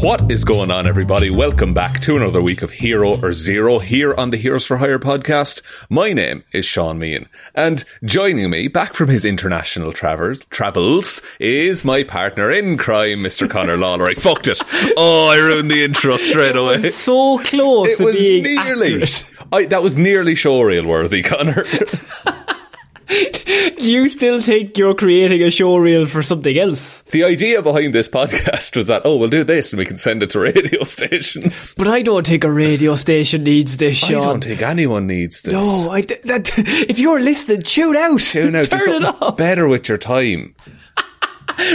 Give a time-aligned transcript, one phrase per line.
[0.00, 1.28] What is going on, everybody?
[1.28, 4.98] Welcome back to another week of Hero or Zero here on the Heroes for Hire
[4.98, 5.60] podcast.
[5.90, 11.84] My name is Shaun Meighan, and joining me back from his international travels, travels is
[11.84, 13.48] my partner in crime, Mr.
[13.48, 14.06] Connor Lawler.
[14.06, 14.58] I fucked it.
[14.96, 16.78] Oh, I ruined the intro straight away.
[16.78, 19.04] so close It was nearly.
[19.52, 21.64] I, that was nearly showreel worthy, Connor.
[23.10, 27.02] Do you still think you're creating a show reel for something else.
[27.10, 30.22] the idea behind this podcast was that, oh, we'll do this and we can send
[30.22, 31.74] it to radio stations.
[31.74, 35.52] But I don't think a radio station needs this, I don't think anyone needs this.
[35.52, 38.20] No, I, that, if you're listening, tune out.
[38.20, 38.66] Tune out.
[38.66, 39.36] Turn it off.
[39.36, 40.54] better with your time.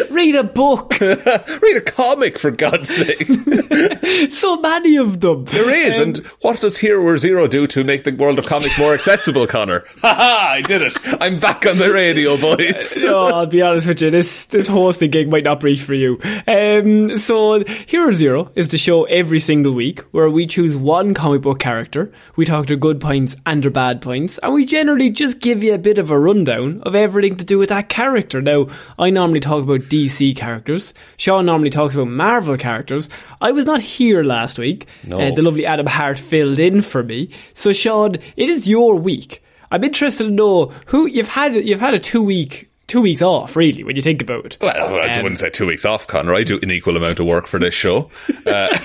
[0.09, 0.99] Read a book.
[1.01, 3.27] Read a comic, for God's sake.
[4.31, 5.45] so many of them.
[5.45, 8.77] There is, and what does Hero or Zero do to make the world of comics
[8.79, 9.83] more accessible, Connor?
[10.05, 10.47] Ha ha!
[10.51, 10.93] I did it.
[11.19, 12.89] I'm back on the radio, boys.
[12.89, 16.19] So I'll be honest with you, this this hosting gig might not be for you.
[16.47, 21.41] Um, so Hero Zero is the show every single week where we choose one comic
[21.41, 22.11] book character.
[22.35, 25.73] We talk their good points and their bad points, and we generally just give you
[25.73, 28.41] a bit of a rundown of everything to do with that character.
[28.41, 28.67] Now,
[28.99, 30.93] I normally talk about DC characters.
[31.17, 33.09] Shaun normally talks about Marvel characters.
[33.41, 34.87] I was not here last week.
[35.03, 35.19] No.
[35.19, 37.29] Uh, the lovely Adam Hart filled in for me.
[37.53, 39.41] So Shaun, it is your week.
[39.71, 41.55] I'm interested to know who you've had.
[41.55, 44.57] You've had a two week, two weeks off, really, when you think about it.
[44.61, 44.71] Well,
[45.01, 46.33] I Um, wouldn't say two weeks off, Connor.
[46.35, 48.09] I do an equal amount of work for this show.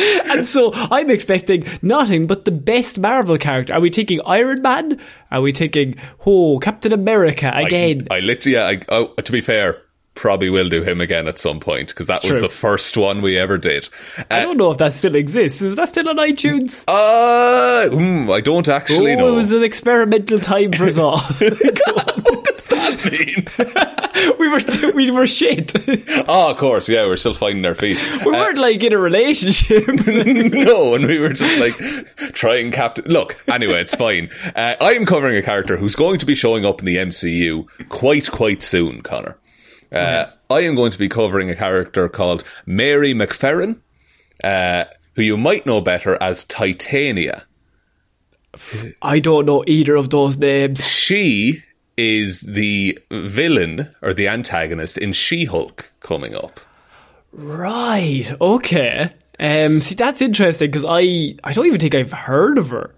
[0.00, 3.72] And so I'm expecting nothing but the best Marvel character.
[3.72, 5.00] Are we taking Iron Man?
[5.32, 8.06] Are we taking, oh Captain America again?
[8.08, 9.82] I, I literally, yeah, I, oh, to be fair,
[10.18, 13.38] probably will do him again at some point because that was the first one we
[13.38, 13.88] ever did.
[14.30, 15.62] I Uh, don't know if that still exists.
[15.62, 16.84] Is that still on iTunes?
[16.88, 19.28] uh, hmm, I don't actually oh, know.
[19.28, 21.18] it was an experimental time for us all.
[21.38, 24.34] what does that mean?
[24.40, 25.72] we were we were shit.
[25.86, 27.96] we oh, of course, yeah, we're still finding our feet.
[28.24, 29.86] We weren't like in a relationship.
[29.86, 31.76] no, and we were just like
[32.34, 33.04] trying captain.
[33.06, 34.30] Look, anyway, it's fine.
[34.56, 37.68] Uh, I am covering a character who's going to be showing up in the MCU
[37.88, 39.38] quite, quite soon, Connor.
[39.92, 43.80] Uh, I am going to be covering a character called Mary MacPherran,
[44.44, 44.84] uh,
[45.14, 47.44] who you might know better as Titania.
[49.02, 50.86] I don't know either of those names.
[50.86, 51.62] She
[51.96, 56.60] is the villain or the antagonist in She Hulk coming up.
[57.32, 58.30] Right.
[58.40, 59.12] Okay.
[59.40, 59.80] Um.
[59.80, 62.94] See, that's interesting because I I don't even think I've heard of her.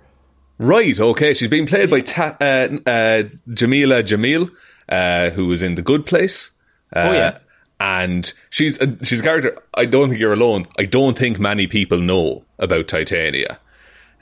[0.58, 1.32] Right, okay.
[1.32, 4.50] She's being played by Ta- uh, uh, Jameela Jamil,
[4.90, 6.50] uh, who was in The Good Place.
[6.94, 7.38] Uh, Oh, yeah.
[7.78, 9.58] And she's a, she's a character.
[9.74, 10.66] I don't think you're alone.
[10.78, 13.58] I don't think many people know about Titania.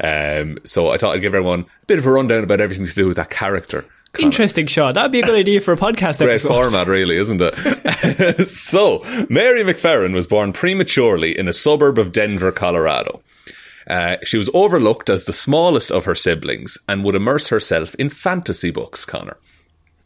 [0.01, 2.95] Um, so I thought I'd give everyone a bit of a rundown about everything to
[2.95, 3.85] do with that character.
[4.13, 4.27] Connor.
[4.27, 4.95] Interesting, Sean.
[4.95, 6.49] That'd be a good idea for a podcast Great episode.
[6.49, 8.49] format, really, isn't it?
[8.49, 13.21] so, Mary MacPherran was born prematurely in a suburb of Denver, Colorado.
[13.89, 18.09] Uh, she was overlooked as the smallest of her siblings and would immerse herself in
[18.09, 19.37] fantasy books, Connor.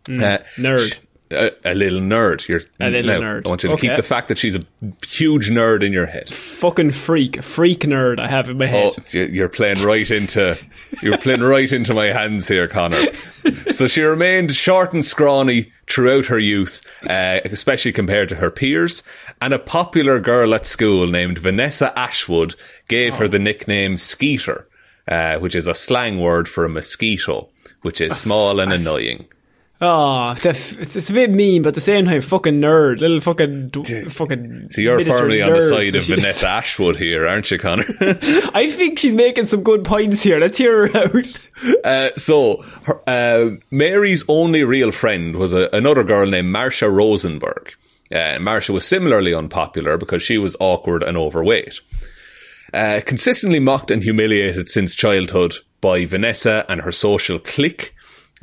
[0.08, 0.98] Uh, nerd.
[1.32, 2.46] A, a little nerd.
[2.48, 3.46] You're A little now, nerd.
[3.46, 3.96] I want you to keep Okay.
[3.96, 4.60] the fact that she's a
[5.06, 6.28] huge nerd in your head.
[6.28, 8.18] Fucking freak, freak nerd.
[8.20, 8.92] I have in my head.
[8.96, 10.58] Oh, you- you're playing right into
[11.02, 13.02] you're playing right into my hands here, Connor.
[13.72, 19.02] So she remained short and scrawny throughout her youth, uh, especially compared to her peers.
[19.40, 22.54] And a popular girl at school named Vanessa Ashwood
[22.88, 24.68] gave her the nickname Skeeter,
[25.08, 27.48] uh, which is a slang word for a mosquito,
[27.82, 29.26] which is small and annoying.
[29.84, 33.70] Oh, it's, it's a bit mean, but at the same time, fucking nerd, little fucking,
[33.70, 34.68] d- fucking.
[34.70, 37.84] So you're firmly on the side of Vanessa Ashwood here, aren't you, Connor?
[38.00, 40.38] I think she's making some good points here.
[40.38, 41.40] Let's hear her out.
[41.84, 47.74] Uh, so, her, uh, Mary's only real friend was a, another girl named Marcia Rosenberg.
[48.12, 51.80] Uh, Marcia was similarly unpopular because she was awkward and overweight.
[52.74, 57.94] Uh, consistently mocked and humiliated since childhood by Vanessa and her social clique,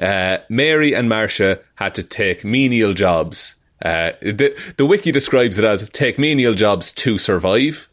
[0.01, 3.55] uh, Mary and Marcia had to take menial jobs.
[3.83, 7.87] Uh, the, the wiki describes it as take menial jobs to survive.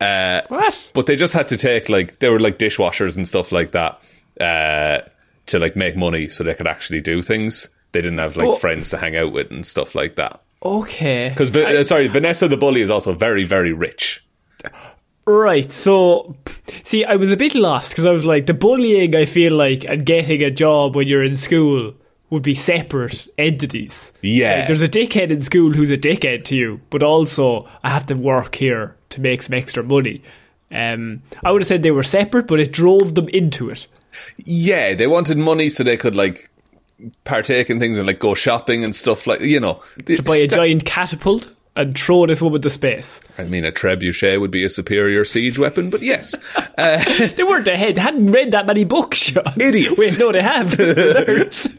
[0.00, 0.90] Uh, What?
[0.94, 4.00] but they just had to take like they were like dishwashers and stuff like that
[4.40, 5.06] uh,
[5.46, 7.68] to like make money so they could actually do things.
[7.92, 8.56] They didn't have like Oh.
[8.56, 10.40] friends to hang out with and stuff like that.
[10.62, 11.28] Okay.
[11.30, 14.22] Because uh, sorry, Vanessa the bully is also very very rich.
[15.26, 16.36] Right, so
[16.82, 19.84] see, I was a bit lost because I was like, the bullying, I feel like,
[19.84, 21.94] and getting a job when you're in school
[22.30, 24.12] would be separate entities.
[24.22, 24.56] Yeah.
[24.56, 28.06] Like, there's a dickhead in school who's a dickhead to you, but also I have
[28.06, 30.22] to work here to make some extra money.
[30.70, 33.86] Um, I would have said they were separate, but it drove them into it.
[34.44, 36.48] Yeah, they wanted money so they could like
[37.24, 39.82] partake in things and like go shopping and stuff like you know.
[40.06, 43.20] To buy a giant catapult and throw this woman to space.
[43.38, 46.34] I mean, a trebuchet would be a superior siege weapon, but yes,
[46.78, 47.94] uh, They weren't ahead.
[47.96, 49.60] They hadn't read that many books, Shaun.
[49.60, 49.98] Idiots.
[49.98, 50.74] Wait, no, they have.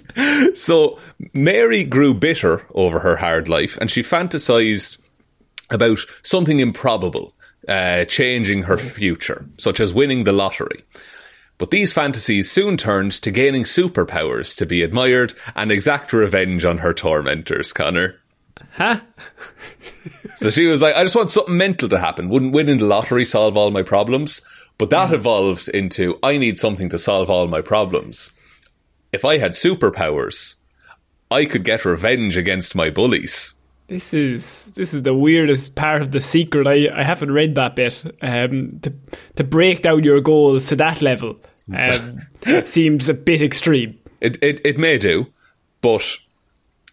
[0.55, 0.99] So
[1.33, 4.97] Mary grew bitter over her hard life and she fantasized
[5.69, 7.33] about something improbable,
[7.69, 10.83] uh, changing her future, such as winning the lottery.
[11.57, 16.79] But these fantasies soon turned to gaining superpowers to be admired and exact revenge on
[16.79, 18.20] her tormentors, Connor.
[18.71, 18.99] Huh?
[20.37, 22.29] So she was like, I just want something mental to happen.
[22.29, 24.41] Wouldn't winning the lottery solve all my problems?
[24.77, 28.31] But that evolved into, I need something to solve all my problems.
[29.11, 30.55] If I had superpowers,
[31.29, 33.53] I could get revenge against my bullies.
[33.87, 36.65] This is this is the weirdest part of the secret.
[36.65, 38.01] I, I haven't read that bit.
[38.21, 38.93] Um, to
[39.35, 41.35] to break down your goals to that level
[41.75, 42.19] um,
[42.65, 43.99] seems a bit extreme.
[44.21, 45.27] It, it, it may do,
[45.81, 46.03] but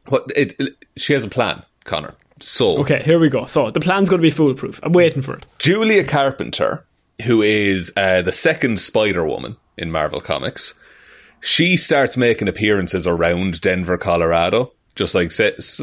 [0.08, 2.14] what it, it- she has a plan, Connor.
[2.40, 3.46] So, Okay, here we go.
[3.46, 4.78] So the plan's going to be foolproof.
[4.84, 5.44] I'm waiting for it.
[5.58, 6.84] Julia Carpenter,
[7.24, 10.74] who is uh, the second Spider Woman in Marvel Comics,
[11.40, 15.32] she starts making appearances around Denver, Colorado, just like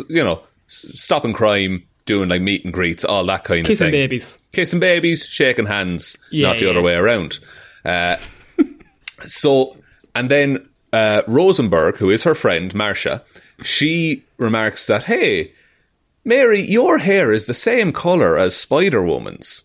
[0.07, 3.91] you know, stopping crime, doing like meet and greets, all that kind Kissing of thing.
[3.91, 4.39] Kissing babies.
[4.53, 6.71] kissing babies, shaking hands, Yeah, not the yeah.
[6.71, 7.39] other way around.
[7.83, 8.15] Uh,
[9.25, 9.75] so,
[10.13, 13.23] and then uh, Rosenberg, who is her friend Marcia,
[13.63, 15.51] she remarks that, hey,
[16.25, 19.63] Mary, your hair is the same colour as Spider Woman's.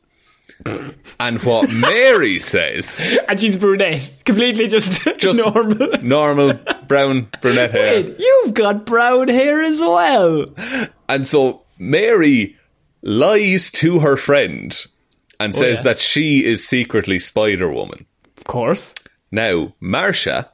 [1.18, 4.10] and what Mary says, And she's brunette.
[4.26, 5.88] Completely just, just normal.
[6.02, 6.52] normal
[6.86, 8.02] brown brunette hair.
[8.02, 10.44] Wait, you've got brown hair as well.
[11.08, 12.56] And so Mary
[13.02, 14.86] lies to her friend
[15.40, 15.84] and oh, says yeah.
[15.84, 18.06] that she is secretly Spider Woman.
[18.36, 18.94] Of course.
[19.32, 20.50] Now, Marcia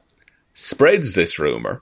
[0.53, 1.81] spreads this rumour,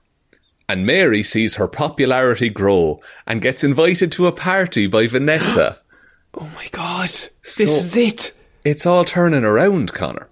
[0.68, 5.80] and Mary sees her popularity grow and gets invited to a party by Vanessa.
[6.38, 7.08] Oh my god.
[7.08, 8.34] This So- is it.
[8.66, 10.28] it's all turning around, Connor.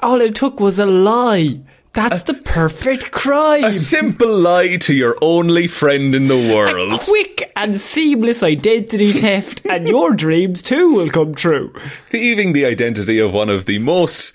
[0.00, 1.60] All it took was a lie.
[1.94, 3.64] That's the perfect crime.
[3.64, 6.92] A simple lie to your only friend in the world.
[6.92, 11.72] A quick and seamless identity theft, and your dreams too will come true.
[12.10, 14.34] Thieving the identity of one of the most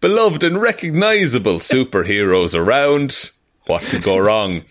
[0.00, 3.30] beloved and recognisable superheroes around.
[3.66, 4.64] What could go wrong?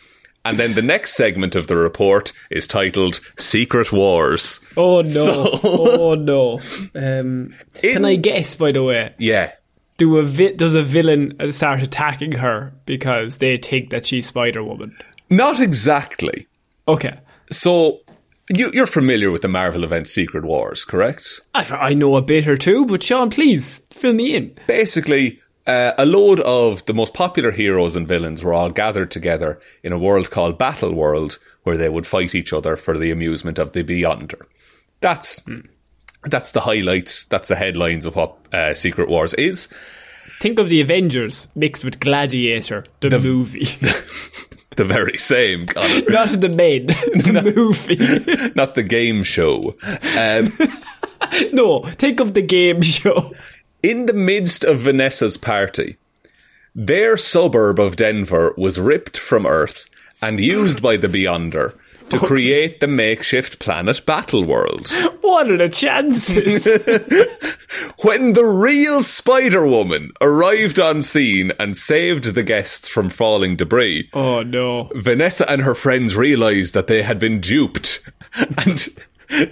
[0.46, 4.60] And then the next segment of the report is titled Secret Wars.
[4.76, 5.04] Oh no!
[5.06, 6.60] So- oh no!
[6.96, 8.56] Um, can I guess?
[8.56, 9.54] By the way, Yeah.
[9.98, 14.64] do a vi- does a villain start attacking her because they think that she's Spider
[14.64, 14.96] Woman?
[15.30, 16.48] Not exactly.
[16.88, 17.18] Okay,
[17.50, 18.02] So,
[18.50, 21.40] you, you're familiar with the Marvel event Secret Wars, correct?
[21.56, 24.54] I, I know a bit or two, but Shaun, please fill me in.
[24.68, 29.60] Basically, uh, a load of the most popular heroes and villains were all gathered together
[29.82, 33.58] in a world called Battle World, where they would fight each other for the amusement
[33.58, 34.42] of the Beyonder.
[35.00, 35.42] That's
[36.24, 37.26] that's the highlights.
[37.26, 39.68] That's the headlines of what uh, Secret Wars is.
[40.40, 43.66] Think of the Avengers mixed with Gladiator, the, movie.
[44.76, 46.02] the very same, Connor.
[46.10, 48.52] Not the main, the movie.
[48.56, 49.76] Not the game show.
[50.18, 50.52] Um,
[51.52, 53.32] No, think of the game show.
[53.84, 55.98] In the midst of Vanessa's party,
[56.74, 59.88] their suburb of Denver was ripped from Earth
[60.22, 61.78] and used by the Beyonder
[62.10, 64.92] to create the makeshift planet Battle World.
[65.24, 66.68] What are the chances?
[68.04, 74.10] When the real Spider Woman arrived on scene and saved the guests from falling debris,
[74.14, 74.92] oh no.
[74.96, 78.88] Vanessa and her friends realised that they had been duped and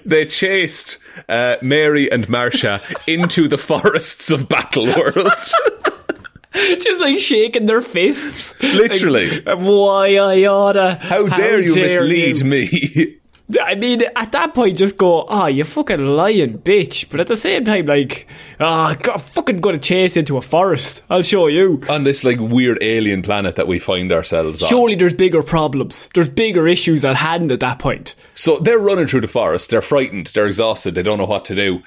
[0.05, 0.97] they chased
[1.29, 5.31] uh, Mary and Marcia into the forests of Battle World.
[6.53, 8.59] Just like shaking their fists.
[8.61, 9.41] Literally.
[9.41, 10.95] Like, Why I oughta.
[11.01, 13.17] How dare you mislead me?
[13.61, 17.09] I mean, at that point, just go, oh, you fucking lying bitch.
[17.09, 18.27] But at the same time, like,
[18.59, 21.03] ah, oh, fucking gonna chase into a forest.
[21.09, 21.81] I'll show you.
[21.89, 24.69] on this like weird alien planet that we find ourselves on.
[24.69, 26.09] Surely there's bigger problems.
[26.13, 28.15] There's bigger issues at hand at that point.
[28.35, 31.55] So they're running through the forest, they're frightened, they're exhausted, they don't know what to
[31.55, 31.81] do.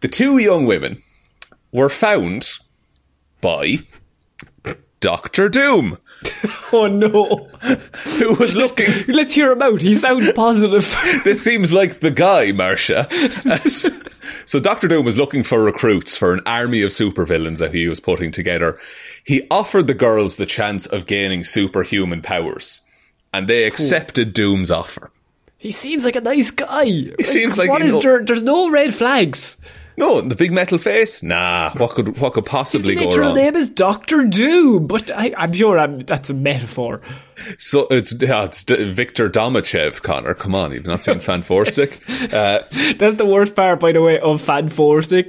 [0.00, 1.02] The two young women
[1.72, 2.48] were found
[3.40, 3.78] by
[5.00, 5.98] Doctor Doom,
[6.72, 7.48] Oh no.
[8.18, 9.80] who was looking Let's hear him out.
[9.80, 10.84] He sounds positive.
[11.24, 13.06] this seems like the guy, Marcia.
[14.46, 18.00] so Doctor Doom was looking for recruits for an army of supervillains that he was
[18.00, 18.78] putting together.
[19.24, 22.82] He offered the girls the chance of gaining superhuman powers,
[23.32, 25.10] and they accepted Doom's offer.
[25.56, 26.84] he seems like a nice guy.
[26.84, 28.24] He seems like what is know- there?
[28.24, 29.56] There's no red flags.
[29.98, 31.22] No, the big metal face?
[31.22, 33.36] Nah, what could what could His possibly go literal wrong?
[33.36, 37.00] name is Doctor Doom, but I, I'm sure I'm, that's a metaphor.
[37.58, 40.34] So it's yeah, it's D- Victor Domashev, Connor.
[40.34, 42.00] Come on, you've not seen Fan Stick.
[42.32, 42.60] Uh,
[42.96, 44.68] That's the worst part, by the way, of Fan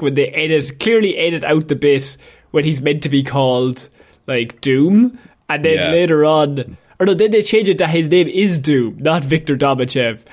[0.02, 2.18] when they edit clearly edit out the bit
[2.52, 3.90] when he's meant to be called
[4.28, 5.18] like Doom,
[5.50, 5.92] and then Yeah.
[5.92, 9.56] later on, or no, then they change it that his name is Doom, not Victor
[9.58, 10.24] Domashev.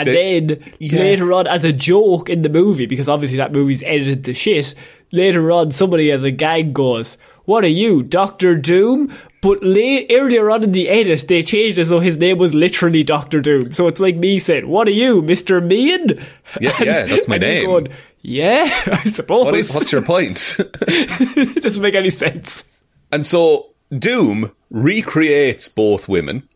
[0.00, 0.98] And They- then Yeah.
[0.98, 4.74] later on, as a joke in the movie, because obviously that movie's edited to shit,
[5.12, 9.12] later on somebody as a gag goes, What are you, Doctor Doom?
[9.40, 13.04] But la- earlier on in the edit, they changed as though his name was literally
[13.04, 13.72] Doctor Doom.
[13.72, 15.64] So it's like me saying, What are you, Mr.
[15.64, 16.18] Mean?
[16.60, 17.66] Yeah, yeah, that's my and name.
[17.66, 17.88] Going,
[18.22, 19.44] yeah, I suppose.
[19.44, 20.56] what is, what's your point?
[20.88, 22.64] it doesn't make any sense.
[23.12, 26.48] and so Doom recreates both women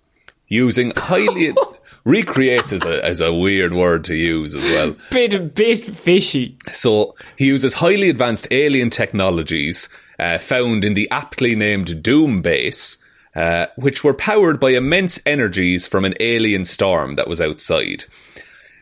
[0.48, 1.54] using highly
[2.04, 4.96] recreates is a is a weird word to use as well.
[5.10, 6.56] Bit, bit fishy.
[6.72, 9.88] So he uses highly advanced alien technologies
[10.18, 12.98] uh, found in the aptly named Doom base,
[13.34, 18.04] uh, which were powered by immense energies from an alien storm that was outside.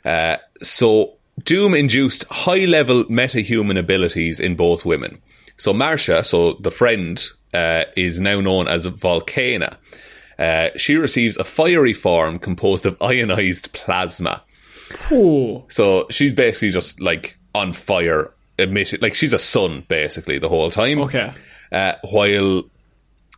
[0.05, 5.21] Uh, so Doom induced high level metahuman abilities in both women.
[5.57, 9.79] So Marcia, so the friend, uh, is now known as Volcana.
[10.39, 14.43] Uh, she receives a fiery form composed of ionized plasma.
[15.11, 20.49] Oh, So she's basically just like on fire, emitting like she's a sun basically the
[20.49, 21.01] whole time.
[21.01, 21.33] okay.
[21.73, 22.63] Uh, while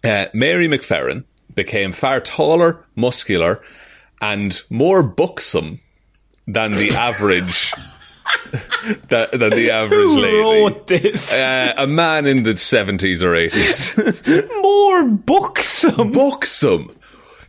[0.04, 3.61] uh, Mary MacPherran became far taller, muscular,
[4.21, 5.78] and more buxom
[6.47, 7.73] than the average.
[9.09, 10.37] Than, than the average Who lady.
[10.39, 11.33] wrote this?
[11.33, 13.97] Uh, a man in the seventies or eighties.
[14.63, 16.13] More buxom.
[16.13, 16.97] buxom.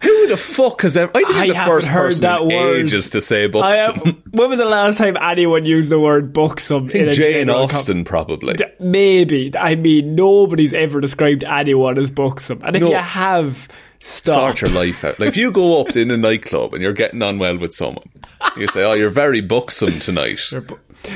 [0.03, 1.11] Who the fuck has ever?
[1.15, 2.87] I think I the first heard person that word.
[2.87, 4.01] ages to say I, buxom.
[4.09, 6.89] uh, when was the last time anyone used the word buxom?
[6.89, 8.53] in a Jane general com- Austen, probably.
[8.55, 9.51] D- Maybe.
[9.55, 12.61] I mean, nobody's ever described anyone as buxom.
[12.63, 12.89] And if No.
[12.89, 13.67] you have,
[14.01, 14.57] stop.
[14.57, 15.19] sort your life out.
[15.19, 18.09] Like if you go up in a nightclub and you're getting on well with someone,
[18.57, 20.39] you say, "Oh, you're very buxom tonight."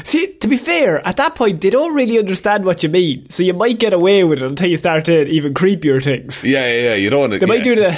[0.03, 3.29] See, to be fair, at that point, they don't really understand what you mean.
[3.29, 6.43] So you might get away with it until you start to even creepier things.
[6.43, 6.95] Yeah, yeah, yeah.
[6.95, 7.29] You don't.
[7.29, 7.91] They might do the,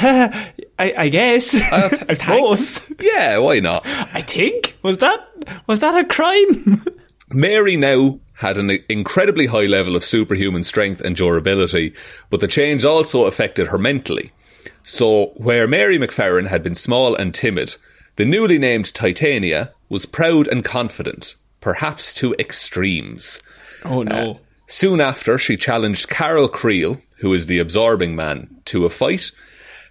[0.80, 1.56] I, I guess.
[2.10, 2.92] I suppose.
[3.00, 3.86] Yeah, why not?
[3.86, 4.78] I think.
[4.84, 5.28] Was that,
[5.68, 6.84] was that a crime?
[7.30, 11.94] Mary now had an incredibly high level of superhuman strength and durability,
[12.30, 14.32] but the change also affected her mentally.
[14.90, 17.76] So, where Mary MacPherran had been small and timid,
[18.16, 23.42] the newly named Titania was proud and confident, perhaps to extremes.
[23.84, 24.16] oh no.
[24.16, 24.34] Uh,
[24.66, 29.34] soon after, she challenged Carol Creel, who is the absorbing man, to a fight,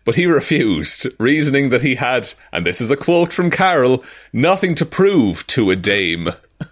[0.07, 4.75] but he refused, reasoning that he had, and this is a quote from Carol, nothing
[4.77, 6.31] to prove to a dame.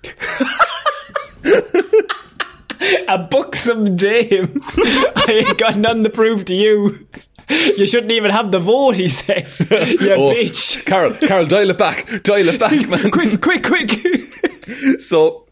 [3.06, 4.62] a buxom dame.
[4.64, 7.06] I ain't got none to prove to you.
[7.48, 9.46] You shouldn't even have the vote, he said.
[9.70, 10.84] You Oh, bitch.
[10.86, 13.10] Carol, Carol, dial it back, dial it back, man.
[13.10, 13.90] Quick, quick, quick.
[15.00, 15.46] So,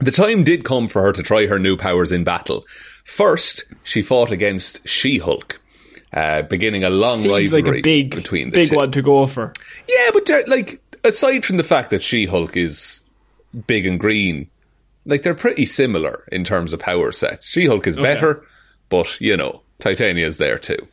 [0.00, 2.64] the time did come for her to try her new powers in battle.
[3.04, 5.60] First, she fought against She Hulk.
[6.12, 8.76] uh, beginning a long Seems rivalry like a big, between the big two.
[8.76, 9.52] one to go for.
[9.88, 13.00] Yeah, but like aside from the fact that She Hulk is
[13.66, 14.48] big and green,
[15.06, 17.48] like they're pretty similar in terms of power sets.
[17.48, 18.44] She Hulk is better,
[18.88, 20.88] but you know, Titania's there too.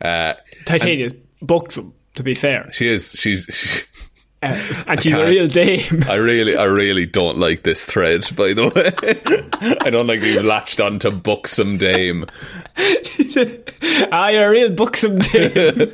[0.00, 1.10] Uh, Titania
[1.42, 1.94] books him.
[2.14, 3.12] To be fair, she is.
[3.12, 3.44] She's.
[3.44, 3.84] She,
[4.42, 6.02] uh, and she's a real dame.
[6.08, 8.24] I really, I really don't like this thread.
[8.34, 12.24] By the way, I don't like being latched onto buxom dame.
[14.12, 15.92] ah, you're a real buxom dame.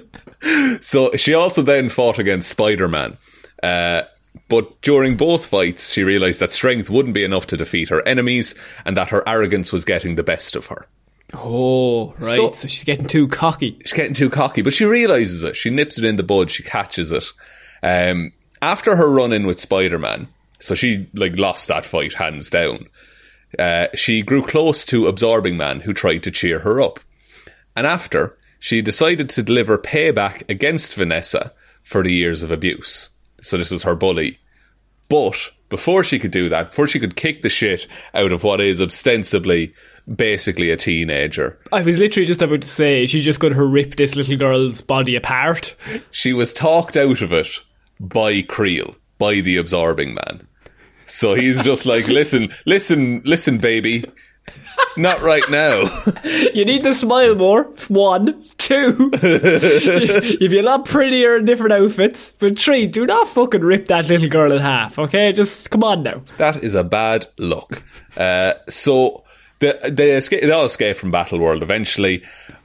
[0.80, 3.18] So she also then fought against Spider Man.
[3.62, 4.02] Uh,
[4.48, 8.54] but during both fights, she realised that strength wouldn't be enough to defeat her enemies
[8.84, 10.86] and that her arrogance was getting the best of her.
[11.36, 12.36] Oh, right.
[12.36, 13.78] So- So, she's getting too cocky.
[13.84, 15.56] She's getting too cocky, but she realises it.
[15.56, 16.50] She nips it in the bud.
[16.50, 17.24] She catches it.
[17.82, 20.28] Um, after her run in with Spider Man,
[20.60, 22.86] so she like lost that fight hands down.
[23.58, 26.98] Uh, she grew close to Absorbing Man, who tried to cheer her up.
[27.76, 33.10] And after, she decided to deliver payback against Vanessa for the years of abuse.
[33.42, 34.38] So this was her bully.
[35.08, 38.60] But before she could do that, before she could kick the shit out of what
[38.60, 39.74] is ostensibly
[40.12, 43.96] basically a teenager, I was literally just about to say she's just going to rip
[43.96, 45.74] this little girl's body apart.
[46.10, 47.48] she was talked out of it
[48.00, 50.46] by Creel, by the absorbing man.
[51.06, 54.04] So he's just like, listen, listen, listen, baby.
[54.96, 55.84] Not right now.
[56.54, 57.64] You need to smile more.
[57.88, 59.10] One, two.
[59.14, 62.32] if You'd be a lot prettier in different outfits.
[62.38, 64.98] But three, do not fucking rip that little girl in half.
[64.98, 66.22] Okay, just come on now.
[66.36, 67.82] That is a bad look.
[68.16, 69.24] Uh, so
[69.60, 72.22] the, they escape, they all escape from Battle World eventually,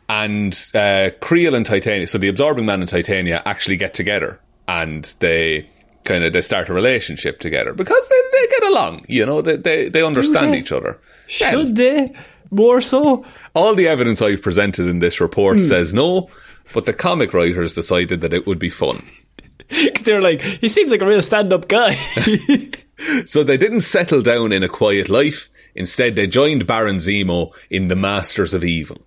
[0.07, 2.07] and uh, Creel and Titania.
[2.07, 5.69] So the absorbing man and Titania actually get together, and they
[6.03, 9.05] kind of they start a relationship together because they, they get along.
[9.07, 10.59] You know, they they, they understand they?
[10.59, 10.99] each other.
[11.27, 12.13] Should they?
[12.51, 13.25] More so?
[13.53, 16.29] All the evidence I've presented in this report says no,
[16.73, 19.03] but the comic writers decided that it would be fun.
[20.03, 21.95] They're like, he seems like a real stand up guy.
[23.25, 25.49] So they didn't settle down in a quiet life.
[25.75, 28.97] Instead, they joined Baron Zemo in the Masters of Evil.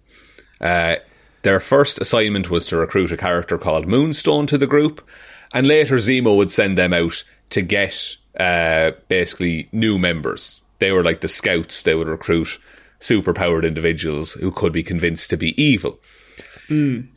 [0.60, 0.96] Uh,
[1.42, 5.06] their first assignment was to recruit a character called Moonstone to the group,
[5.52, 10.60] and later Zemo would send them out to get uh, basically new members.
[10.78, 11.82] They were like the scouts.
[11.82, 12.58] They would recruit
[13.00, 15.98] superpowered individuals who could be convinced to be evil.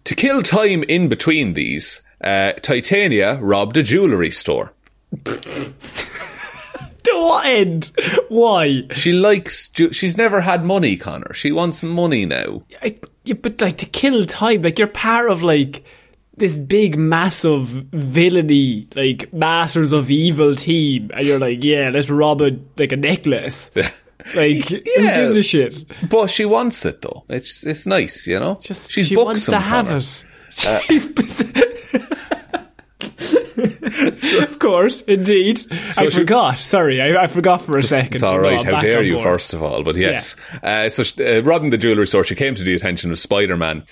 [0.03, 4.73] To kill time in between these, uh, Titania robbed a jewellery store.
[7.05, 7.91] to what end?
[8.29, 8.83] Why?
[8.93, 9.71] She likes.
[9.91, 11.33] She's never had money, Connor.
[11.33, 12.63] She wants money now.
[12.81, 15.83] I, yeah, but like to kill time, like you're part of like
[16.37, 22.41] this big, massive villainy, like Masters of Evil team, and you're like, yeah, let's rob
[22.41, 23.71] a like a necklace.
[24.33, 25.17] Like, who Yeah.
[25.21, 25.85] gives a shit?
[26.09, 27.25] But she wants it though.
[27.29, 28.57] It's it's nice, you know.
[28.59, 29.99] Just she's she wants to have Connor.
[29.99, 30.23] it.
[34.17, 35.61] She's- of course, indeed.
[35.97, 36.57] I forgot.
[36.57, 38.13] Sorry, I, I forgot for a second.
[38.15, 38.61] It's all right.
[38.63, 39.13] How dare you?
[39.15, 39.23] board.
[39.23, 40.35] First of all, but yes.
[40.63, 43.83] Uh, so uh, robbing the jewelry store, she came to the attention of Spider Man,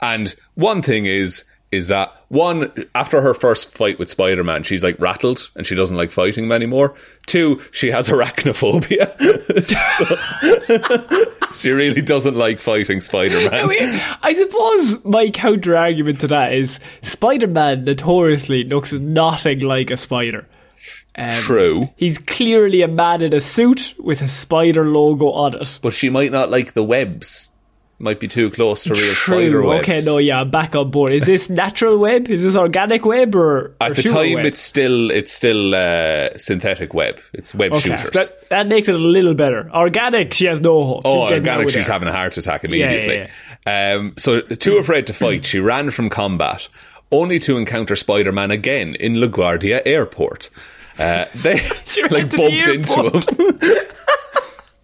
[0.00, 4.82] and one thing is is that one after her first fight with Spider Man, she's
[4.84, 6.94] like rattled and she doesn't like fighting him anymore.
[7.26, 9.10] Two, she has arachnophobia,
[9.66, 14.00] so she really doesn't like fighting Spider Man.
[14.22, 19.96] I suppose my counter argument to that is Spider Man notoriously looks nothing like a
[19.96, 20.46] spider.
[21.16, 25.80] Um, True, He's clearly a man in a suit with a spider logo on it.
[25.82, 27.49] but she might not like the webs.
[28.02, 29.34] Might be too close to real True.
[29.44, 29.86] spider webs.
[29.86, 31.12] Okay, no, yeah, back on board.
[31.12, 32.30] Is this natural web?
[32.30, 34.46] Is this organic web or At or the time, web?
[34.46, 37.20] it's still it's still uh, synthetic web.
[37.34, 37.94] It's web okay.
[37.94, 38.10] shooters.
[38.12, 39.70] That, that makes it a little better.
[39.70, 41.02] Organic, she has no hope.
[41.04, 41.92] Oh, She's organic, she's there.
[41.92, 42.96] having a heart attack immediately.
[43.16, 43.32] Yeah, immediately.
[43.66, 46.68] yeah, Um, so, too afraid to fight, she ran from combat,
[47.12, 50.48] only to encounter Spider Man again in LaGuardia Airport.
[50.98, 53.86] Uh, they She like to the into him.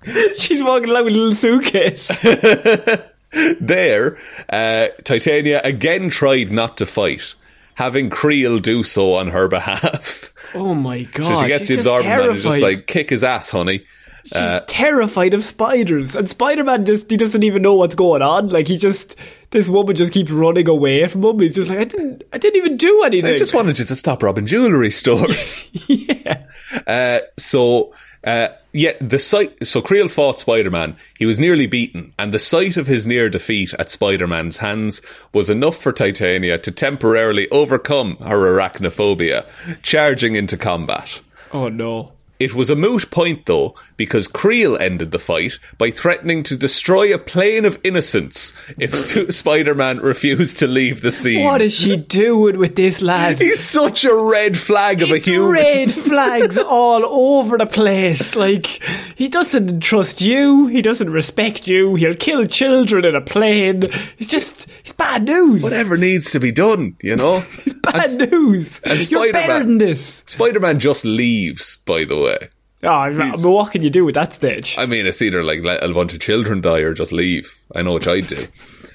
[0.38, 2.08] She's walking along with a little suitcase.
[3.60, 7.34] there, uh, Titania again tried not to fight,
[7.74, 10.32] having Creel do so on her behalf.
[10.54, 11.42] oh my So god!
[11.42, 13.84] she gets she's the man and is just like, kick his ass, honey.
[14.24, 18.48] She's terrified of spiders, and Spider-Man just he doesn't even know what's going on.
[18.48, 19.14] Like he just
[19.50, 21.38] this woman just keeps running away from him.
[21.38, 23.34] He's just like I didn't I didn't even do anything.
[23.34, 25.70] I just wanted you to stop robbing jewellery stores.
[25.88, 26.42] yeah.
[26.88, 27.94] Uh, so,
[28.26, 29.66] uh, yeah, the sight.
[29.66, 30.96] So Creel fought Spider Man.
[31.18, 35.00] He was nearly beaten, and the sight of his near defeat at Spider Man's hands
[35.32, 39.46] was enough for Titania to temporarily overcome her arachnophobia,
[39.82, 41.20] charging into combat.
[41.52, 42.12] Oh no.
[42.38, 47.12] It was a moot point, though, because Creel ended the fight by threatening to destroy
[47.14, 48.94] a plane of innocence if
[49.34, 51.44] Spider Man refused to leave the scene.
[51.44, 53.38] What is she doing with this lad?
[53.40, 55.52] He's such a red flag of a human.
[55.52, 58.36] Red flags all over the place.
[58.36, 58.66] Like,
[59.16, 60.66] he doesn't trust you.
[60.66, 61.94] He doesn't respect you.
[61.94, 63.84] He'll kill children in a plane.
[64.18, 65.62] It's just, it's bad news.
[65.62, 67.42] Whatever needs to be done, you know?
[67.66, 68.80] It's bad And- news.
[68.84, 70.22] and You're better than this.
[70.26, 72.48] Spider Man just leaves, by the way.
[72.86, 74.76] Oh, what can you do with that stage?
[74.78, 77.58] I mean, it's either like let a bunch of children die or just leave.
[77.74, 78.46] I know what I'd do,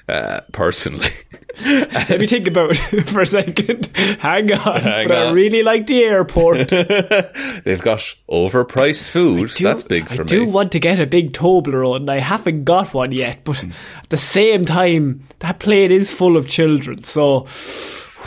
[0.08, 1.08] uh, personally.
[1.66, 3.86] Let me think about it for a second.
[3.94, 4.80] Hang on.
[4.80, 6.68] Hang but I really like the airport.
[7.64, 7.98] They've got
[8.30, 9.50] overpriced food.
[9.54, 10.22] do- That's big for I me.
[10.22, 12.08] I do want to get a big Toblerone.
[12.08, 16.48] I haven't got one yet, but at the same time, that plane is full of
[16.48, 17.46] children, so.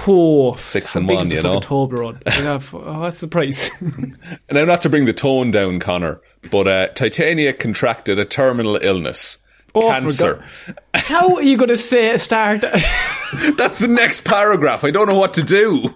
[0.08, 1.60] Oh, Six big one, you know.
[1.60, 2.22] Toblerone?
[2.28, 3.70] Yeah, oh, what's the price?
[4.52, 9.38] Now, not to bring the tone down, Connor, but uh, Titania contracted a terminal illness.
[9.74, 10.44] Oh, cancer.
[10.94, 12.62] How are you going to say it, start?
[13.58, 14.84] That's the next paragraph.
[14.84, 15.90] I don't know what to do.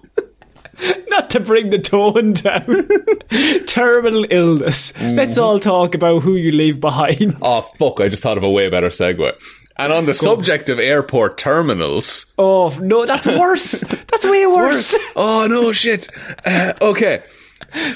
[1.10, 3.66] Not to bring the tone down.
[3.68, 4.94] Terminal illness.
[5.00, 5.44] Let's Mm-hmm.
[5.44, 7.38] all talk about who you leave behind.
[7.42, 8.00] Oh, fuck.
[8.02, 9.34] I just thought of a way better segue.
[9.80, 13.82] And on the subject of airport terminals, Oh no, that's worse.
[13.82, 14.96] That's way worse.
[15.16, 16.10] oh no, shit.
[16.46, 17.24] Uh, okay,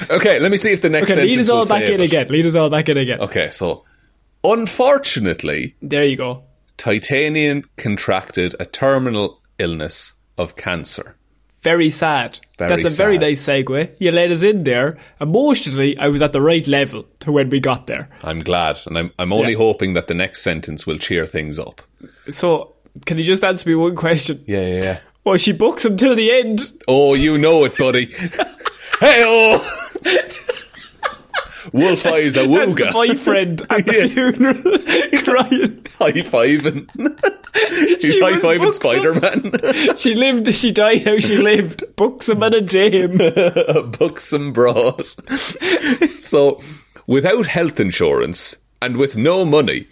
[0.09, 0.39] okay.
[0.39, 2.05] Let me see if the next Okay, sentence lead us all back in it.
[2.05, 2.27] again.
[2.29, 3.19] Lead us all back in again.
[3.21, 3.83] Okay, so
[4.43, 6.43] unfortunately, There you go.
[6.77, 11.15] Titanian contracted a terminal illness of cancer.
[11.63, 12.39] Very sad.
[12.57, 13.95] Very That's a very nice segue.
[13.97, 14.97] You let us in there.
[15.21, 18.09] Emotionally, I was at the right level to when we got there.
[18.21, 19.57] I'm glad, and I'm I'm only Yeah.
[19.59, 21.81] hoping that the next sentence will cheer things up.
[22.27, 22.73] So,
[23.05, 24.43] can you just answer me one question?
[24.45, 24.99] Yeah, yeah, yeah.
[25.23, 26.69] Well, she books until the end.
[26.87, 28.05] Oh, you know it, buddy.
[28.99, 29.79] hey, oh.
[31.71, 32.91] Wolf eyes a wooga.
[32.91, 34.07] boyfriend at the Yeah.
[34.07, 34.53] funeral
[35.23, 35.85] crying.
[35.97, 36.89] High fiving.
[38.01, 39.95] He's She high fiving Spider Man.
[39.97, 41.83] She lived, she died how she lived.
[41.95, 43.17] Books him and a dame.
[43.91, 45.15] Books and bras.
[46.17, 46.59] so,
[47.07, 49.85] without health insurance and with no money,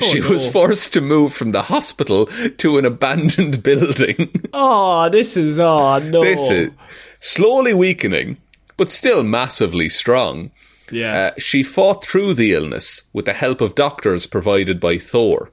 [0.00, 0.30] oh, she Oh, no.
[0.30, 2.26] was forced to move from the hospital
[2.58, 4.30] to an abandoned building.
[4.54, 6.22] Oh, this is, oh no.
[6.22, 6.70] this is
[7.18, 8.36] slowly weakening,
[8.76, 10.52] but still massively strong.
[10.90, 11.18] Yeah.
[11.36, 15.52] Uh, she fought through the illness with the help of doctors provided by Thor.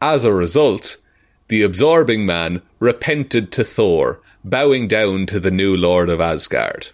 [0.00, 0.96] As a result,
[1.48, 6.88] the absorbing man repented to Thor, bowing down to the new Lord of Asgard.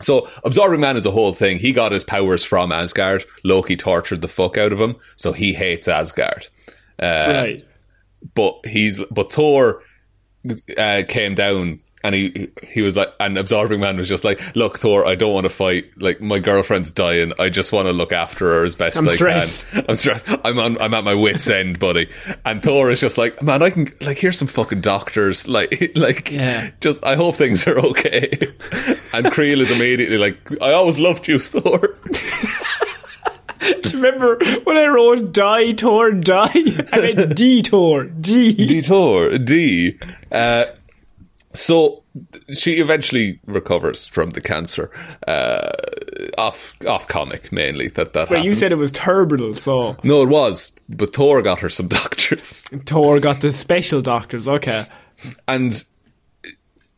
[0.00, 1.58] So, absorbing man is a whole thing.
[1.58, 3.24] He got his powers from Asgard.
[3.42, 6.48] Loki tortured the fuck out of him, so he hates Asgard.
[7.32, 7.66] right.
[8.34, 9.82] But he's but Thor
[10.78, 14.78] uh, came down and he he was like, and absorbing man was just like, look,
[14.78, 15.90] Thor, I don't want to fight.
[16.00, 17.32] Like my girlfriend's dying.
[17.40, 19.66] I just want to look after her as best I'm I stressed.
[19.68, 19.84] can.
[19.88, 20.24] I'm stressed.
[20.44, 20.78] I'm on.
[20.80, 22.08] I'm at my wits end, buddy.
[22.44, 25.48] And Thor is just like, man, I can like here's some fucking doctors.
[25.54, 26.70] Like like Yeah.
[26.80, 28.30] just I hope things are okay.
[29.14, 31.96] and Creel is immediately like, I always loved you, Thor.
[33.94, 36.50] Remember when I wrote die, Tor, die?
[36.92, 38.04] I meant detour.
[38.04, 38.52] D.
[38.54, 39.98] Detour D.
[40.30, 40.66] Uh,
[41.54, 42.02] so
[42.52, 44.90] she eventually recovers from the cancer.
[45.26, 45.70] Uh,
[46.38, 48.30] off off comic mainly that that.
[48.30, 51.88] Well, you said it was terminal, so no, it was, but Thor got her some
[52.02, 54.48] doctors, Tor got the special doctors.
[54.48, 54.86] Okay.
[55.48, 55.84] and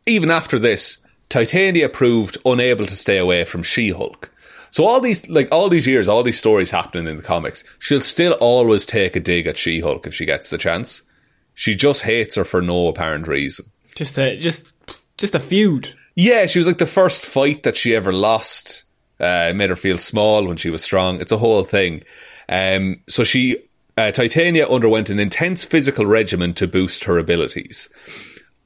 [0.06, 4.32] even after this, Titania proved unable to stay away from She Hulk.
[4.70, 8.00] So all these, like all these years, all these stories happening in the comics, she'll
[8.00, 11.02] still always take a dig at She Hulk if she gets the chance.
[11.54, 13.66] She just hates her for no apparent reason.
[13.96, 14.72] Just a just
[15.18, 15.94] just a feud.
[16.14, 18.84] Yeah, she was like the first fight that she ever lost.
[19.20, 21.20] Uh, it made her feel small when she was strong.
[21.20, 22.04] It's a whole thing.
[22.48, 23.56] Um, so she,
[23.96, 27.88] uh, Titania underwent an intense physical regimen to boost her abilities.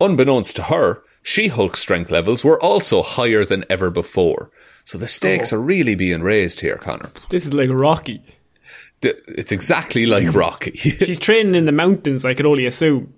[0.01, 4.51] Unbeknownst to her, She-Hulk's strength levels were also higher than ever before.
[4.85, 7.11] So the stakes are really being raised here, Connor.
[7.31, 8.23] This is like Rocky.
[9.03, 10.73] It's exactly like Rocky.
[10.77, 13.15] She's training in the mountains, I can only assume.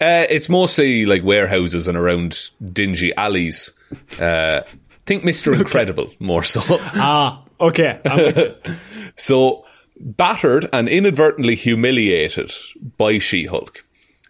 [0.00, 3.72] Uh, it's mostly like warehouses and around dingy alleys.
[4.20, 4.62] Uh,
[5.06, 5.54] think Mr.
[5.58, 6.60] Incredible more so.
[6.94, 8.00] Ah, okay.
[8.04, 8.74] I'm with you.
[9.16, 9.64] So,
[9.98, 12.52] battered and inadvertently humiliated
[12.96, 13.84] by She Hulk,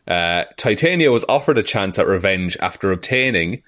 [0.06, 3.62] uh, Titania was offered a chance at revenge after obtaining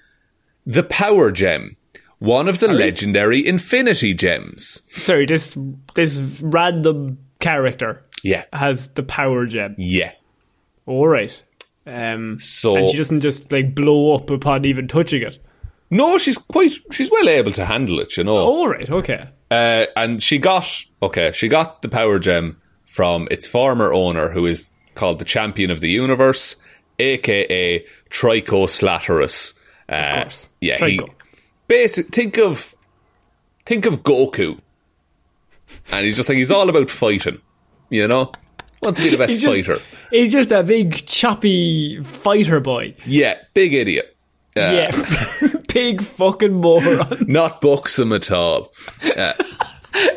[0.65, 1.75] the Power Gem,
[2.19, 4.81] one of the legendary Infinity Gems.
[4.97, 5.57] Sorry, this
[5.95, 8.43] this random character Yeah.
[8.53, 9.73] has the power gem.
[9.77, 10.11] Yeah.
[10.85, 11.41] All right.
[11.87, 15.39] Um, So- and she doesn't just like blow up upon even touching it.
[15.91, 16.73] No, she's quite.
[16.91, 18.15] She's well able to handle it.
[18.15, 18.37] You know.
[18.37, 19.25] All right, okay.
[19.49, 20.67] Uh, and she got
[21.01, 21.31] okay.
[21.33, 25.79] She got the power gem from its former owner, who is called the Champion of
[25.79, 26.57] the Universe,
[26.99, 29.53] aka Tryco Slatterus.
[29.87, 30.49] Uh, Of course.
[30.61, 30.77] Yeah.
[30.77, 31.07] Tryco.
[31.07, 31.13] He,
[31.69, 32.07] basic.
[32.07, 32.75] Think of
[33.65, 34.59] think of Goku,
[35.93, 37.39] and he's just like he's all about fighting.
[37.89, 38.33] You know,
[38.81, 39.81] wants to be the best He's just- fighter.
[40.11, 42.95] He's just a big choppy fighter boy.
[43.05, 44.15] Yeah, big idiot.
[44.57, 44.91] Uh, yeah,
[45.73, 47.25] big fucking moron.
[47.27, 48.73] Not buxom at all.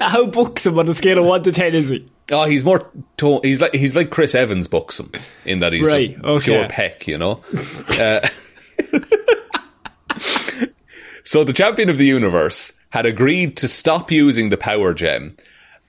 [0.00, 2.06] How buxom on a scale of one to ten is he?
[2.30, 2.90] Oh, he's more.
[3.18, 5.10] To- he's like he's like Chris Evans buxom
[5.44, 6.44] in that he's Right, just okay.
[6.44, 7.42] pure peck, you know.
[7.98, 8.26] Uh,
[11.32, 15.36] so the champion of the universe had agreed to stop using the power gem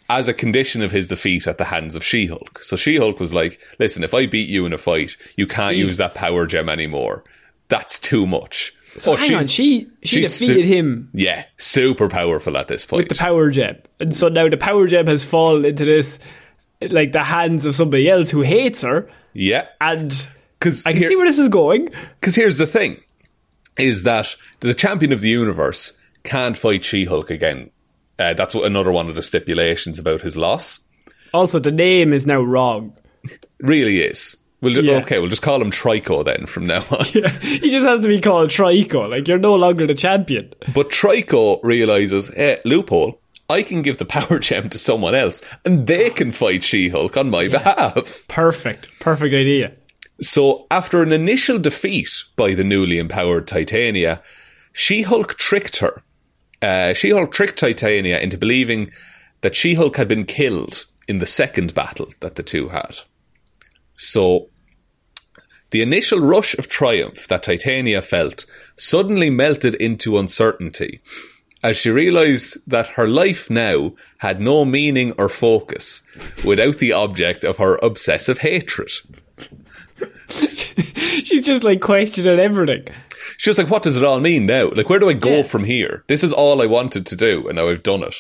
[0.10, 2.60] as a condition of his defeat at the hands of She-Hulk.
[2.64, 5.98] So She-Hulk was like, "Listen, if I beat you in a fight, you can't use
[5.98, 7.24] that power gem anymore.
[7.68, 12.58] That's too much." So Oh, hang on, she she defeated su- him Yeah, super powerful
[12.58, 13.00] at this point.
[13.04, 16.20] with the power gem, and so now the power gem has fallen into this
[17.00, 20.10] like the hands of somebody else who hates her, yeah, and
[20.60, 21.90] because I can here- see where this is going.
[22.20, 23.02] Because here's the thing:
[23.78, 27.70] is that the champion of the universe can't fight She-Hulk again.
[28.20, 30.80] Uh, that's what another one of the stipulations about his loss.
[31.34, 32.96] Also, the name is now wrong.
[33.60, 34.38] Really is.
[34.62, 35.00] We'll, Yeah.
[35.00, 37.06] Okay, we'll just call him Tryco then from now on.
[37.42, 39.10] he just has to be called Tryco.
[39.10, 40.54] Like you're no longer the champion.
[40.74, 43.20] But Tryco realizes, hey, loophole.
[43.50, 47.30] I can give the power gem to someone else, and they can fight She-Hulk on
[47.30, 48.26] my behalf.
[48.30, 49.74] Perfect, perfect idea.
[50.22, 54.22] So, after an initial defeat by the newly empowered Titania,
[54.72, 56.04] She Hulk tricked her.
[56.62, 58.92] Uh, she Hulk tricked Titania into believing
[59.42, 62.98] that She Hulk had been killed in the second battle that the two had.
[63.98, 64.50] So,
[65.72, 68.46] the initial rush of triumph that Titania felt
[68.78, 71.02] suddenly melted into uncertainty
[71.64, 76.02] as she realised that her life now had no meaning or focus
[76.44, 78.92] without the object of her obsessive hatred.
[81.24, 82.88] She's just like questioning everything.
[83.38, 84.70] She's like, what does it all mean now?
[84.70, 85.44] Like, where do I go Yeah.
[85.44, 86.04] from here?
[86.08, 88.16] This is all I wanted to do, and now I've done it.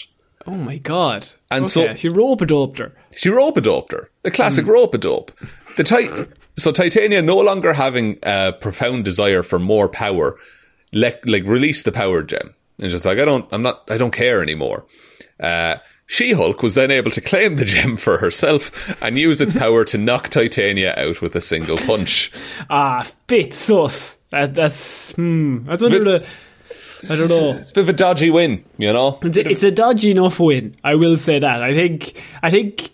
[0.45, 1.27] Oh my god!
[1.49, 2.91] And okay, so- she rope a doped her.
[3.15, 4.09] She rope a doped her.
[4.23, 4.71] The classic Hmm.
[4.71, 5.31] rope a dope.
[5.77, 10.37] The tit- so Titania no longer having a profound desire for more power,
[10.91, 12.53] let, like release the power gem.
[12.79, 14.85] And just like, I don't, I'm not, I don't care anymore.
[15.39, 15.75] Uh,
[16.13, 19.97] She-Hulk was then able to claim the gem for herself and use its power to
[19.97, 22.31] knock Titania out with a single punch.
[22.69, 24.19] Ah, bit sus.
[24.29, 25.65] That, that's hmm.
[25.65, 27.11] That's under bit- the.
[27.11, 27.57] I don't know.
[27.57, 29.17] It's a bit of a dodgy win, you know?
[29.23, 30.75] It's a, it's a dodgy enough win.
[30.83, 31.63] I will say that.
[31.63, 32.21] I think.
[32.43, 32.91] I think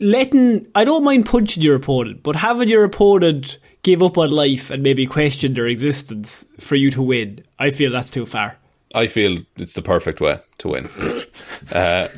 [0.00, 0.66] letting.
[0.74, 4.82] I don't mind punching your opponent, but having your opponent give up on life and
[4.82, 8.58] maybe question their existence for you to win, I feel that's too far.
[8.94, 10.88] I feel it's the perfect way to win.
[11.72, 12.08] uh,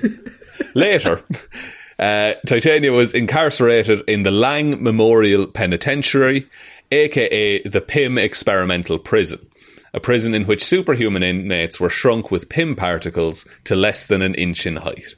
[0.75, 1.23] later,
[1.99, 6.49] uh, Titania was incarcerated in the Lang Memorial Penitentiary,
[6.91, 9.47] aka the Pym Experimental Prison,
[9.93, 14.35] a prison in which superhuman inmates were shrunk with Pym particles to less than an
[14.35, 15.15] inch in height.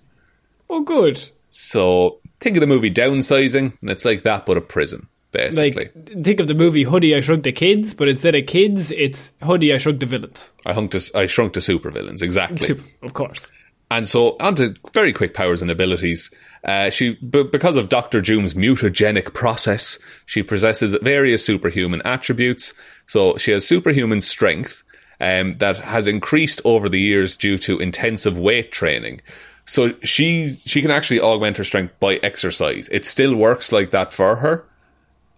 [0.71, 1.29] Oh, good.
[1.51, 5.91] So think of the movie Downsizing, and it's like that, but a prison, basically.
[5.95, 9.33] Like, think of the movie Honey I Shrunk the Kids, but instead of kids, it's
[9.43, 10.53] Honey I Shrunk the Villains.
[10.65, 12.61] I, hung to, I shrunk to supervillains, exactly.
[12.61, 13.51] Super, of course.
[13.91, 16.31] And so, onto very quick powers and abilities.
[16.65, 22.73] Uh, she, b- because of Doctor Doom's mutagenic process, she possesses various superhuman attributes.
[23.07, 24.83] So she has superhuman strength
[25.21, 29.21] um, that has increased over the years due to intensive weight training.
[29.65, 32.89] So she's she can actually augment her strength by exercise.
[32.91, 34.67] It still works like that for her.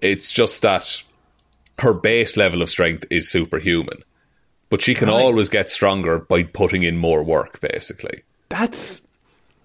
[0.04, 1.02] It's just that
[1.78, 4.02] her base level of strength is superhuman,
[4.70, 8.22] but she can always get stronger by putting in more work, basically.
[8.50, 9.00] That's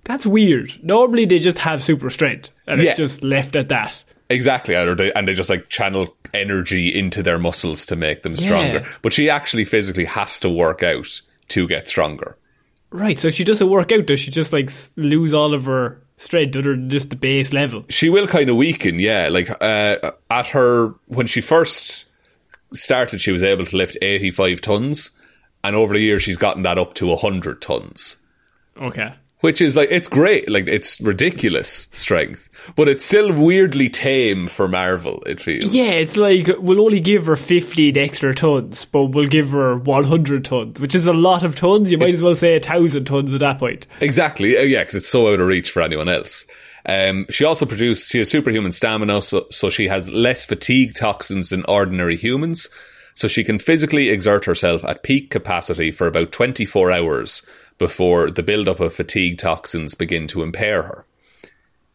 [0.05, 0.73] that's weird.
[0.81, 2.91] Normally they just have super strength and Yeah.
[2.91, 4.03] it's just left at that.
[4.31, 8.79] Exactly, they, and they just like channel energy into their muscles to make them stronger.
[8.79, 8.87] Yeah.
[9.01, 12.37] But she actually physically has to work out to get stronger.
[12.91, 14.05] Right, so she doesn't work out.
[14.05, 15.99] Does she just like lose all of her
[16.57, 17.85] other than just the base level?
[17.89, 19.29] She will kind of weaken, yeah.
[19.29, 22.05] Like uh, at her when she first
[22.73, 25.11] started, she was able to lift eighty-five tons,
[25.63, 28.17] and over the years she's gotten that up to hundred tons.
[28.81, 29.13] Okay.
[29.41, 34.67] Which is like it's great, like it's ridiculous strength, but it's still weirdly tame for
[34.67, 35.23] Marvel.
[35.25, 39.51] It feels, Yeah, it's like we'll only give her 15 extra tons, but we'll give
[39.51, 41.89] her 100 tons, which is a lot of tons.
[41.89, 43.87] You might as well say a thousand tons at that point.
[44.01, 46.45] Exactly, uh, yeah, because it's so out of reach for anyone else.
[46.85, 51.49] Um, she also produced, she has superhuman stamina, so, so she has less fatigue toxins
[51.51, 52.67] than ordinary humans.
[53.13, 57.41] so she can physically exert herself at peak capacity for about 24 hours
[57.79, 61.05] before the buildup of fatigue toxins begin to impair her.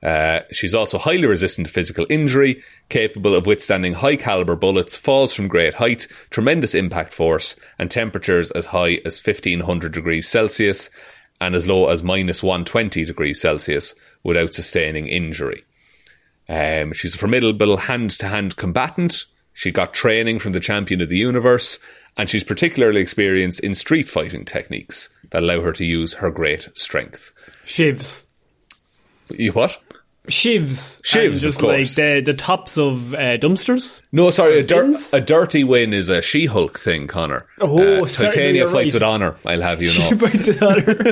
[0.05, 5.33] Uh, she's also highly resistant to physical injury, capable of withstanding high caliber bullets, falls
[5.33, 10.91] from great height, tremendous impact force, and temperatures as high as 1500 degrees Celsius
[11.41, 15.65] and as low as minus 120 degrees Celsius without sustaining injury.
[16.51, 19.25] Um, she's a formidable hand to hand combatant.
[19.55, 21.79] She got training from the champion of the universe,
[22.17, 26.69] and she's particularly experienced in street fighting techniques that allow her to use her great
[26.75, 27.33] strength.
[27.65, 28.25] Shivs.
[29.31, 29.81] You what?
[30.29, 31.03] Shivs.
[31.03, 34.01] Shivs, just like the, the tops of uh, dumpsters.
[34.11, 37.47] No, sorry, a, dir- a dirty win is a She Hulk thing, Conor.
[37.61, 38.95] Oh, uh, Titania fights right.
[38.95, 40.17] with honour, I'll have you know.
[40.23, 41.09] it on her.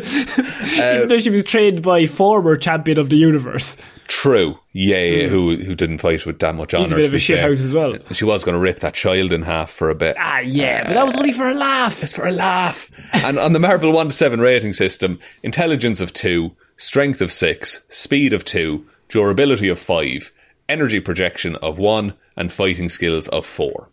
[0.83, 3.77] Uh, Even though she was trained by former champion of the universe.
[4.09, 6.85] True, yeah, yeah, who who didn't fight with that much honour.
[6.85, 7.97] He's a bit of a shithouse as well.
[8.13, 10.17] She was going to rip that child in half for a bit.
[10.19, 12.03] Ah, yeah, but that was only for a laugh.
[12.03, 12.91] It's for a laugh.
[13.13, 17.85] and on the Marvel 1 to 7 rating system, intelligence of 2, strength of 6,
[17.89, 20.33] speed of 2, durability of 5,
[20.69, 23.89] energy projection of 1, and fighting skills of 4.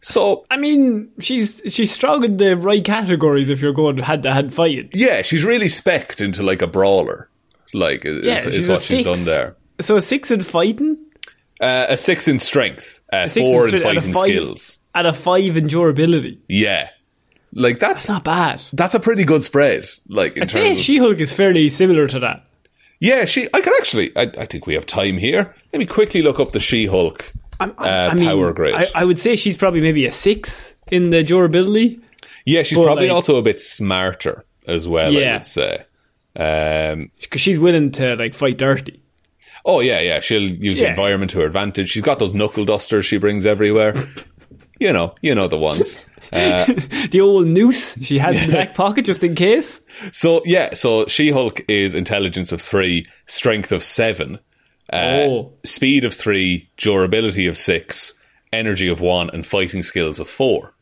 [0.00, 4.32] So, I mean, she's she's strong in the right categories if you're going hand to
[4.32, 4.88] hand fighting.
[4.92, 7.28] yeah, she's really specced into like a brawler.
[7.74, 9.56] Like, is, Yeah, is she's what she's done there.
[9.80, 10.98] So a six in fighting,
[11.60, 14.78] Uh, a 6 in strength, uh, a six 4 in strength, a fighting five- skills.
[14.94, 16.38] and a five in durability.
[16.48, 16.88] Yeah.
[17.52, 18.62] Like, that's, It's not bad.
[18.74, 19.86] that's a pretty good spread.
[20.08, 22.44] Like, in I'd say terms of- She Hulk is fairly similar to that.
[23.00, 23.48] Yeah, she.
[23.52, 24.16] I can actually.
[24.16, 25.54] I, I think we have time here.
[25.72, 28.74] Let me quickly look up the She-Hulk I'm, uh, I, I mean, power grade.
[28.74, 32.00] I, I would say she's probably maybe a six in the durability.
[32.44, 35.08] yeah, she's probably like- also a bit smarter as well.
[35.08, 35.32] I Yeah.
[35.34, 35.84] would say.
[36.38, 39.02] Um, Because she's willing to like fight dirty.
[39.64, 40.20] oh yeah, yeah.
[40.20, 41.88] She'll use the environment to her advantage.
[41.90, 43.94] She's got those knuckle dusters she brings everywhere.
[44.78, 45.98] you know, you know the ones.
[47.10, 49.80] The old noose she has in the back pocket just in case.
[50.12, 54.38] So yeah, so She-Hulk is intelligence of three, strength of seven,
[54.92, 58.14] uh, oh, speed of three, durability of six,
[58.52, 60.74] energy of one, and fighting skills of four.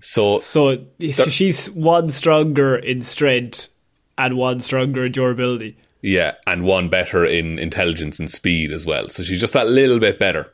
[0.00, 3.68] So so so she's one stronger in strength
[4.16, 5.76] and one stronger in durability.
[6.02, 9.08] Yeah, and one better in intelligence and speed as well.
[9.08, 10.52] So she's just that little bit better.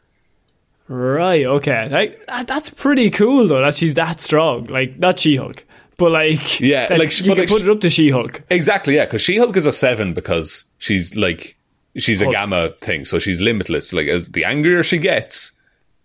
[0.89, 1.47] Right.
[1.47, 1.89] Okay.
[1.89, 3.61] Like, that, that's pretty cool though.
[3.63, 4.65] That she's that strong.
[4.67, 5.65] Like not She Hulk,
[5.97, 8.43] but like Yeah, like, she- you can like put it up to She Hulk.
[8.51, 11.57] Exactly, yeah, because She Hulk is a seven because she's like
[11.97, 13.93] she's a gamma thing, so she's limitless.
[13.93, 15.53] Like as the angrier she gets,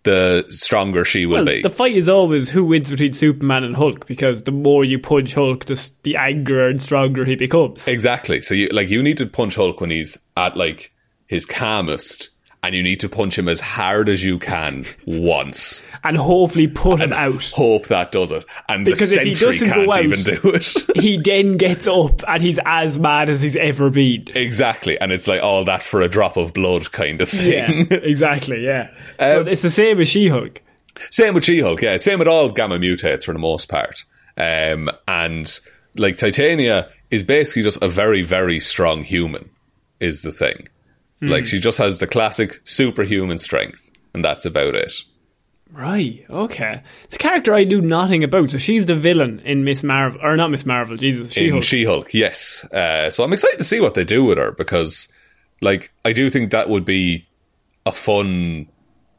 [0.04, 1.60] the stronger she will Well, be.
[1.60, 5.34] the fight is always who wins between Superman and Hulk because the more you punch
[5.34, 7.86] Hulk, the, the angrier and stronger he becomes.
[7.86, 8.40] exactly.
[8.40, 10.90] So you like you need to punch Hulk when he's at like
[11.26, 12.29] his calmest,
[12.62, 15.84] and you need to punch him as hard as you can once.
[16.04, 17.44] and hopefully put him out.
[17.54, 20.40] Hope that does it, and Because the if he doesn't go can't out- even do
[20.54, 20.74] it.
[21.00, 24.26] He then gets up and he's as mad as he's ever been.
[24.34, 27.86] exactly, and it's like all that for a drop of blood kind of Yeah, thing.
[27.90, 28.64] exactly.
[28.64, 30.60] Yeah, Um, it's the same as She Hulk.
[31.10, 31.96] Same with She-Hulk, yeah.
[31.96, 34.04] Same with all gamma mutates for the most part.
[34.36, 35.58] Um, and
[35.96, 39.48] like Titania is basically just a very, very strong human,
[39.98, 40.68] is the thing.
[41.22, 44.92] Like she just has the classic superhuman strength, and that's about it.
[45.72, 46.24] Right.
[46.28, 46.82] Okay.
[47.04, 48.50] It's a character I knew nothing about.
[48.50, 50.96] So she's the villain in Miss Marvel, or not Miss Marvel.
[50.96, 51.62] Jesus, She Hulk.
[51.62, 52.64] She-Hulk, yes.
[52.72, 55.06] Uh, so I'm excited to see what they do with her because,
[55.60, 57.28] like, I do think that would be
[57.86, 58.68] a fun,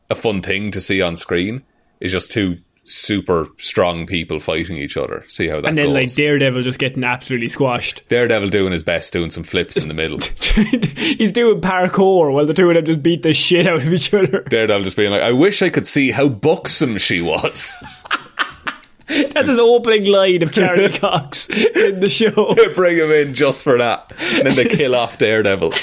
[0.09, 1.63] a fun thing to see on screen.
[2.01, 5.23] Is just two super strong people fighting each other.
[5.27, 5.93] See how that and then goes.
[5.93, 8.03] like Daredevil just getting absolutely squashed.
[8.09, 10.19] Daredevil doing his best, doing some flips in the middle.
[10.97, 14.13] he's doing parkour while the two of them just beat the shit out of each
[14.13, 14.41] other.
[14.49, 17.75] Daredevil just being like, I wish I could see how buxom she was.
[19.07, 22.55] That's his opening line of Charlie Cox in the show.
[22.73, 24.13] Bring him in just for that.
[24.35, 25.73] And then they kill off Daredevil.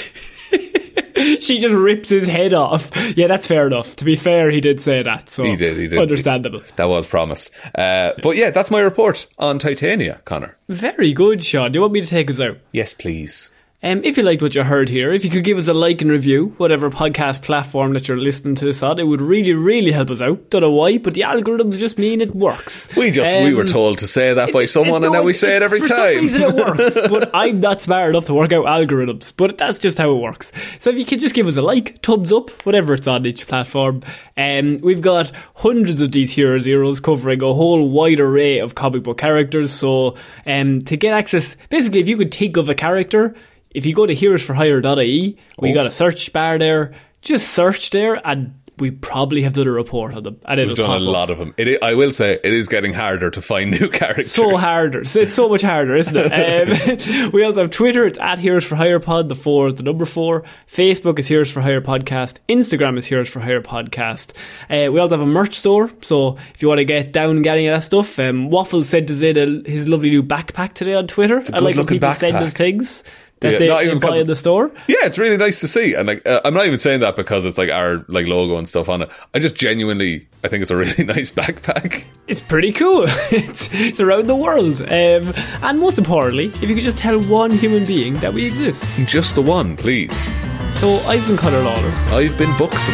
[1.41, 2.91] She just rips his head off.
[3.17, 3.95] Yeah, that's fair enough.
[3.97, 5.99] To be fair, he did say that, so He did, he did.
[5.99, 6.61] understandable.
[6.77, 7.51] That was promised.
[7.75, 10.57] Uh, but yeah, that's my report on Titania, Conor.
[10.69, 11.71] Very good, Shaun.
[11.71, 12.57] Do you want me to take us out?
[12.71, 13.51] Yes, please.
[13.81, 16.01] Um, if you liked what you heard here, if you could give us a like
[16.01, 19.93] and review, whatever podcast platform that you're listening to this on, it would really, really
[19.93, 20.49] help us out.
[20.49, 22.93] Don't know why, but the algorithms just mean it works.
[22.97, 25.31] We just we Um, were told to say that by someone, it- and now we
[25.31, 25.97] say it every for time.
[25.97, 29.31] some reason it works, but I'm not smart enough to work out algorithms.
[29.37, 30.51] But that's just how it works.
[30.79, 33.47] So if you could just give us a like, thumbs up, whatever it's on each
[33.47, 34.01] platform.
[34.35, 39.03] Um, we've got hundreds of these hero zeros covering a whole wide array of comic
[39.03, 39.71] book characters.
[39.71, 40.15] So
[40.45, 43.35] um, to get access, basically, if you could think of a character,
[43.71, 46.93] if you go to heroesforhire.ie, we got a search bar there.
[47.21, 50.39] Just search there and we probably have done a report on them.
[50.45, 51.53] And We've done a lot of them.
[51.57, 54.31] It, I will say it is getting harder to find new characters.
[54.31, 55.05] So harder.
[55.05, 57.25] So it's so much harder, isn't it?
[57.25, 58.05] um, we also have Twitter.
[58.05, 59.29] It's at Heroes for Hire Pod.
[59.29, 60.43] The four, the number four.
[60.67, 62.39] Facebook is Heroes for Hire Podcast.
[62.47, 64.33] Instagram is Heroes for Hire Podcast.
[64.69, 65.91] Uh, we also have a merch store.
[66.01, 68.89] So if you want to get down and get any of that stuff, um, Waffles
[68.89, 71.43] sent us in a, his lovely new backpack today on Twitter.
[71.53, 72.41] I like when people send backpack.
[72.41, 73.03] us things
[73.41, 74.71] that Yeah, they, not even buy in the store.
[74.87, 77.45] Yeah, it's really nice to see, and like uh, I'm not even saying that because
[77.45, 79.09] it's like our like logo and stuff on it.
[79.33, 82.05] I just genuinely, I think it's a really nice backpack.
[82.27, 83.03] It's pretty cool.
[83.31, 84.81] it's, it's around the world.
[84.81, 85.33] Um,
[85.63, 88.89] and most importantly, if you could just tell one human being that we exist.
[89.05, 90.33] Just the one, please.
[90.71, 91.91] So I've been Conor Lawler.
[92.09, 92.93] I've been Buxom.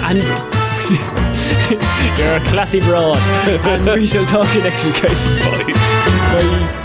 [0.00, 0.18] And
[2.18, 3.16] you're a classy broad.
[3.18, 5.30] and we shall talk to you next week, guys.
[5.40, 5.72] Bye.
[5.72, 6.84] Bye.